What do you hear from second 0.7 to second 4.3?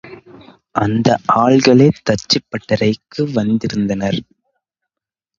அந்த ஆள்களே தச்சுப்பட்டறைக்கு வந்திருந்தனர்.